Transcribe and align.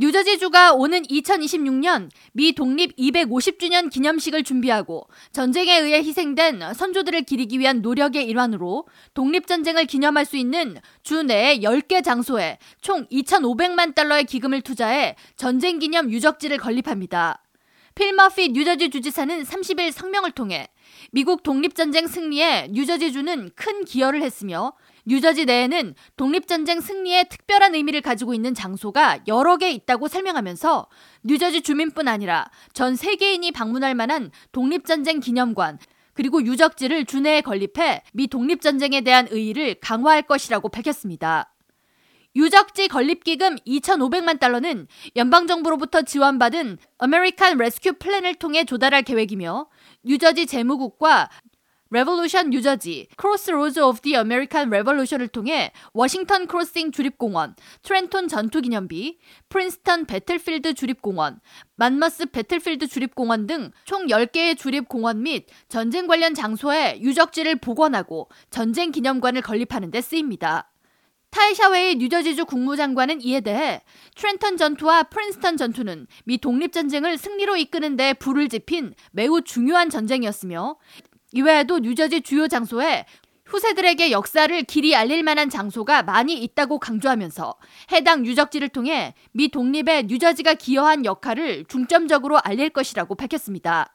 뉴저지주가 0.00 0.74
오는 0.74 1.02
2026년 1.02 2.08
미 2.32 2.52
독립 2.52 2.94
250주년 2.96 3.90
기념식을 3.90 4.44
준비하고 4.44 5.08
전쟁에 5.32 5.76
의해 5.76 5.98
희생된 5.98 6.72
선조들을 6.72 7.22
기리기 7.22 7.58
위한 7.58 7.82
노력의 7.82 8.24
일환으로 8.28 8.86
독립전쟁을 9.14 9.86
기념할 9.86 10.24
수 10.24 10.36
있는 10.36 10.76
주 11.02 11.24
내에 11.24 11.58
10개 11.58 12.04
장소에 12.04 12.58
총 12.80 13.06
2,500만 13.08 13.96
달러의 13.96 14.24
기금을 14.24 14.60
투자해 14.60 15.16
전쟁 15.34 15.80
기념 15.80 16.12
유적지를 16.12 16.58
건립합니다. 16.58 17.42
필머피 17.98 18.50
뉴저지 18.50 18.90
주지사는 18.90 19.42
30일 19.42 19.90
성명을 19.90 20.30
통해 20.30 20.68
미국 21.10 21.42
독립전쟁 21.42 22.06
승리에 22.06 22.68
뉴저지주는 22.70 23.50
큰 23.56 23.84
기여를 23.84 24.22
했으며 24.22 24.72
뉴저지 25.04 25.46
내에는 25.46 25.96
독립전쟁 26.16 26.80
승리에 26.80 27.24
특별한 27.24 27.74
의미를 27.74 28.00
가지고 28.00 28.34
있는 28.34 28.54
장소가 28.54 29.18
여러 29.26 29.56
개 29.56 29.72
있다고 29.72 30.06
설명하면서 30.06 30.86
뉴저지 31.24 31.62
주민뿐 31.62 32.06
아니라 32.06 32.48
전 32.72 32.94
세계인이 32.94 33.50
방문할 33.50 33.96
만한 33.96 34.30
독립전쟁 34.52 35.18
기념관 35.18 35.80
그리고 36.14 36.40
유적지를 36.44 37.04
주내에 37.04 37.40
건립해 37.40 38.04
미 38.12 38.28
독립전쟁에 38.28 39.00
대한 39.00 39.26
의의를 39.28 39.74
강화할 39.80 40.22
것이라고 40.22 40.68
밝혔습니다. 40.68 41.52
유적지 42.38 42.86
건립기금 42.86 43.56
2,500만 43.66 44.38
달러는 44.38 44.86
연방정부로부터 45.16 46.02
지원받은 46.02 46.78
American 46.98 47.58
Rescue 47.58 47.94
Plan을 47.94 48.36
통해 48.36 48.64
조달할 48.64 49.02
계획이며 49.02 49.66
뉴저지 50.04 50.46
재무국과 50.46 51.30
Revolution 51.90 52.36
New 52.36 52.50
Jersey, 52.50 53.08
Crossroads 53.16 53.80
of 53.80 54.02
the 54.02 54.14
American 54.14 54.70
Revolution을 54.70 55.28
통해 55.28 55.72
워싱턴 55.94 56.46
크로싱 56.46 56.92
주립공원, 56.92 57.56
트렌톤 57.82 58.28
전투기념비, 58.28 59.18
프린스턴 59.48 60.04
Battlefield 60.04 60.74
주립공원, 60.74 61.40
몬머스 61.74 62.26
Battlefield 62.26 62.86
주립공원 62.86 63.48
등 63.48 63.72
총 63.84 64.06
10개의 64.06 64.56
주립공원 64.56 65.22
및 65.24 65.46
전쟁 65.68 66.06
관련 66.06 66.34
장소에 66.34 67.00
유적지를 67.00 67.56
복원하고 67.56 68.28
전쟁 68.50 68.92
기념관을 68.92 69.42
건립하는 69.42 69.90
데 69.90 70.00
쓰입니다. 70.00 70.70
타헤샤 71.30 71.76
웨이 71.76 71.96
뉴저지주 71.96 72.46
국무장관은 72.46 73.22
이에 73.22 73.40
대해 73.40 73.82
트렌턴 74.16 74.56
전투와 74.56 75.04
프린스턴 75.04 75.56
전투는 75.56 76.06
미 76.24 76.38
독립전쟁을 76.38 77.18
승리로 77.18 77.56
이끄는 77.56 77.96
데 77.96 78.14
불을 78.14 78.48
지핀 78.48 78.94
매우 79.12 79.42
중요한 79.42 79.90
전쟁이었으며 79.90 80.76
이외에도 81.32 81.78
뉴저지 81.80 82.22
주요 82.22 82.48
장소에 82.48 83.04
후세들에게 83.44 84.10
역사를 84.10 84.62
길이 84.64 84.94
알릴 84.94 85.22
만한 85.22 85.48
장소가 85.48 86.02
많이 86.02 86.42
있다고 86.42 86.78
강조하면서 86.78 87.54
해당 87.92 88.26
유적지를 88.26 88.68
통해 88.68 89.14
미 89.32 89.48
독립에 89.48 90.04
뉴저지가 90.06 90.54
기여한 90.54 91.04
역할을 91.04 91.64
중점적으로 91.66 92.38
알릴 92.38 92.70
것이라고 92.70 93.14
밝혔습니다. 93.14 93.94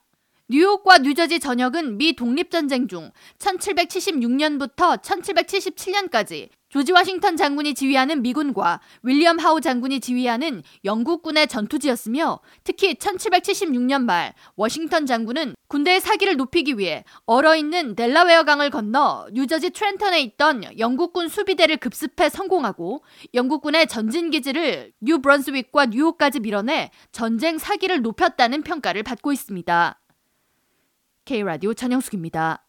뉴욕과 0.49 0.99
뉴저지 0.99 1.39
전역은 1.39 1.97
미 1.97 2.15
독립전쟁 2.15 2.87
중 2.87 3.11
1776년부터 3.37 5.01
1777년까지 5.01 6.49
조지 6.73 6.91
워싱턴 6.91 7.37
장군이 7.37 7.75
지휘하는 7.75 8.23
미군과 8.23 8.79
윌리엄 9.03 9.37
하우 9.37 9.61
장군이 9.61 9.99
지휘하는 9.99 10.63
영국군의 10.83 11.45
전투지였으며 11.45 12.39
특히 12.63 12.95
1776년 12.95 14.05
말 14.05 14.33
워싱턴 14.55 15.05
장군은 15.05 15.53
군대의 15.67 16.01
사기를 16.01 16.35
높이기 16.35 16.79
위해 16.79 17.03
얼어있는 17.27 17.93
델라웨어 17.93 18.41
강을 18.45 18.71
건너 18.71 19.27
뉴저지 19.33 19.69
트렌턴에 19.69 20.19
있던 20.21 20.79
영국군 20.79 21.27
수비대를 21.27 21.77
급습해 21.77 22.29
성공하고 22.29 23.03
영국군의 23.35 23.85
전진 23.85 24.31
기지를 24.31 24.93
뉴 24.99 25.21
브런스윅과 25.21 25.85
뉴욕까지 25.85 26.39
밀어내 26.39 26.89
전쟁 27.11 27.59
사기를 27.59 28.01
높였다는 28.01 28.63
평가를 28.63 29.03
받고 29.03 29.31
있습니다. 29.31 29.99
K라디오 31.25 31.75
전영숙입니다. 31.75 32.65